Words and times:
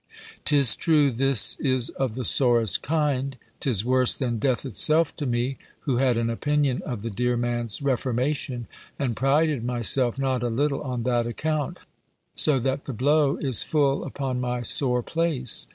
"'Tis 0.45 0.75
true, 0.75 1.11
this 1.11 1.55
is 1.59 1.89
of 1.91 2.15
the 2.15 2.25
sorest 2.25 2.81
kind: 2.81 3.37
'tis 3.59 3.85
worse 3.85 4.17
than 4.17 4.39
death 4.39 4.65
itself 4.65 5.15
to 5.15 5.27
me, 5.27 5.59
who 5.81 5.97
had 5.97 6.17
an 6.17 6.27
opinion 6.27 6.81
of 6.87 7.03
the 7.03 7.11
dear 7.11 7.37
man's 7.37 7.83
reformation, 7.83 8.65
and 8.97 9.15
prided 9.15 9.63
myself 9.63 10.17
not 10.17 10.41
a 10.41 10.47
little 10.49 10.81
on 10.81 11.03
that 11.03 11.27
account. 11.27 11.77
So 12.33 12.57
that 12.61 12.85
the 12.85 12.93
blow 12.93 13.37
is 13.37 13.61
full 13.61 14.03
upon 14.03 14.41
my 14.41 14.63
sore 14.63 15.03
place. 15.03 15.67